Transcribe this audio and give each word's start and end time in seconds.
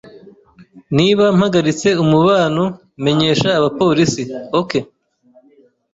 Niba 0.97 1.25
mpagaritse 1.37 1.89
umubano, 2.03 2.63
menyesha 3.03 3.49
abapolisi, 3.59 4.23
OK? 4.59 4.71